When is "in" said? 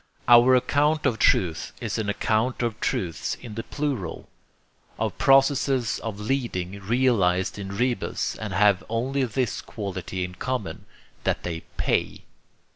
3.35-3.53, 7.59-7.77, 10.23-10.33